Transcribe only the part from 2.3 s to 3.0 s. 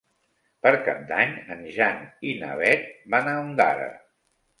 i na Beth